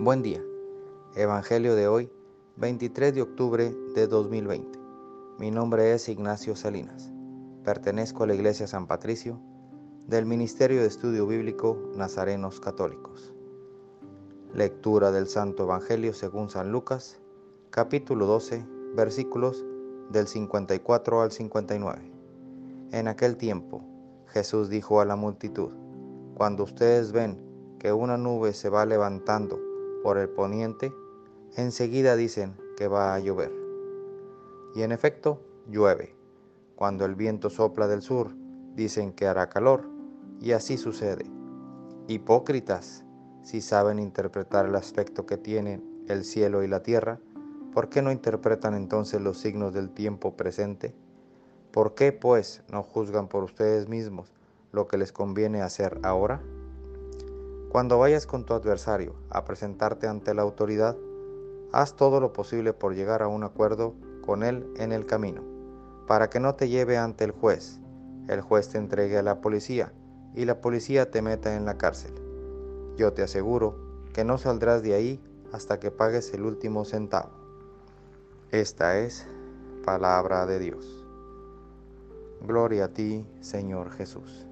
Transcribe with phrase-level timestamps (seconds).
[0.00, 0.40] Buen día.
[1.16, 2.08] Evangelio de hoy,
[2.54, 4.78] 23 de octubre de 2020.
[5.40, 7.10] Mi nombre es Ignacio Salinas.
[7.64, 9.40] Pertenezco a la Iglesia San Patricio
[10.06, 13.34] del Ministerio de Estudio Bíblico Nazarenos Católicos.
[14.54, 17.18] Lectura del Santo Evangelio según San Lucas,
[17.70, 19.66] capítulo 12, versículos
[20.10, 22.12] del 54 al 59.
[22.92, 23.82] En aquel tiempo,
[24.28, 25.72] Jesús dijo a la multitud,
[26.36, 27.36] Cuando ustedes ven
[27.80, 29.58] que una nube se va levantando
[30.02, 30.92] por el poniente,
[31.56, 33.52] enseguida dicen que va a llover.
[34.74, 36.14] Y en efecto, llueve.
[36.76, 38.30] Cuando el viento sopla del sur,
[38.74, 39.88] dicen que hará calor,
[40.40, 41.26] y así sucede.
[42.06, 43.04] Hipócritas,
[43.42, 47.18] si saben interpretar el aspecto que tienen el cielo y la tierra,
[47.72, 50.94] ¿por qué no interpretan entonces los signos del tiempo presente?
[51.72, 54.32] ¿Por qué, pues, no juzgan por ustedes mismos
[54.72, 56.40] lo que les conviene hacer ahora?
[57.78, 60.96] Cuando vayas con tu adversario a presentarte ante la autoridad,
[61.70, 65.44] haz todo lo posible por llegar a un acuerdo con él en el camino,
[66.08, 67.78] para que no te lleve ante el juez,
[68.26, 69.92] el juez te entregue a la policía
[70.34, 72.12] y la policía te meta en la cárcel.
[72.96, 73.76] Yo te aseguro
[74.12, 77.30] que no saldrás de ahí hasta que pagues el último centavo.
[78.50, 79.24] Esta es
[79.84, 81.06] palabra de Dios.
[82.42, 84.47] Gloria a ti, Señor Jesús.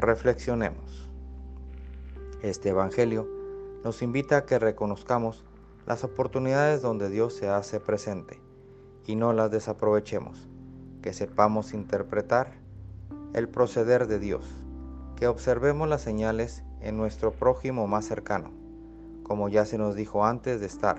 [0.00, 1.10] Reflexionemos.
[2.40, 3.28] Este Evangelio
[3.84, 5.44] nos invita a que reconozcamos
[5.84, 8.40] las oportunidades donde Dios se hace presente
[9.04, 10.48] y no las desaprovechemos,
[11.02, 12.54] que sepamos interpretar
[13.34, 14.46] el proceder de Dios,
[15.16, 18.52] que observemos las señales en nuestro prójimo más cercano,
[19.22, 20.96] como ya se nos dijo antes de estar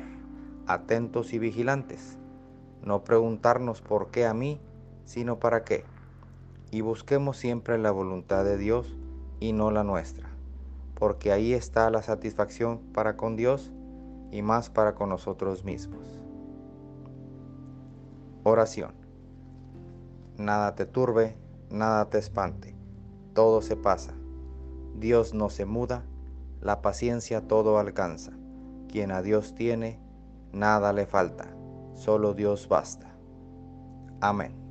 [0.67, 2.19] atentos y vigilantes,
[2.83, 4.61] no preguntarnos por qué a mí,
[5.05, 5.85] sino para qué
[6.71, 8.95] y busquemos siempre la voluntad de Dios
[9.39, 10.29] y no la nuestra,
[10.95, 13.71] porque ahí está la satisfacción para con Dios
[14.31, 16.21] y más para con nosotros mismos.
[18.43, 18.93] Oración.
[20.37, 21.35] Nada te turbe,
[21.69, 22.75] nada te espante,
[23.33, 24.13] todo se pasa.
[24.95, 26.03] Dios no se muda,
[26.61, 28.31] la paciencia todo alcanza.
[28.87, 29.99] Quien a Dios tiene,
[30.51, 31.53] nada le falta,
[31.93, 33.13] solo Dios basta.
[34.21, 34.70] Amén.